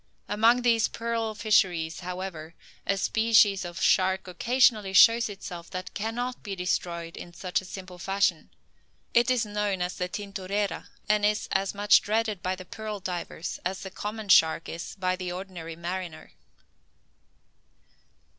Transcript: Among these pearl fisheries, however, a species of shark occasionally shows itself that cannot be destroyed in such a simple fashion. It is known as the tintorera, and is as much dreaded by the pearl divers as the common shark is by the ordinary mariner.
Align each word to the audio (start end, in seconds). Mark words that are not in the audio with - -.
Among 0.27 0.63
these 0.63 0.87
pearl 0.87 1.35
fisheries, 1.35 1.99
however, 1.99 2.55
a 2.87 2.97
species 2.97 3.63
of 3.63 3.79
shark 3.79 4.27
occasionally 4.27 4.93
shows 4.93 5.29
itself 5.29 5.69
that 5.69 5.93
cannot 5.93 6.41
be 6.41 6.55
destroyed 6.55 7.15
in 7.15 7.33
such 7.35 7.61
a 7.61 7.65
simple 7.65 7.99
fashion. 7.99 8.49
It 9.13 9.29
is 9.29 9.45
known 9.45 9.79
as 9.79 9.97
the 9.97 10.09
tintorera, 10.09 10.87
and 11.07 11.23
is 11.23 11.47
as 11.51 11.75
much 11.75 12.01
dreaded 12.01 12.41
by 12.41 12.55
the 12.55 12.65
pearl 12.65 12.99
divers 12.99 13.59
as 13.63 13.81
the 13.83 13.91
common 13.91 14.29
shark 14.29 14.67
is 14.67 14.95
by 14.95 15.15
the 15.15 15.31
ordinary 15.31 15.75
mariner. 15.75 16.31